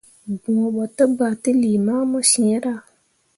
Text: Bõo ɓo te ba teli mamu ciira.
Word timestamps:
Bõo 0.41 0.67
ɓo 0.75 0.83
te 0.95 1.03
ba 1.17 1.27
teli 1.43 1.71
mamu 1.85 2.19
ciira. 2.31 2.73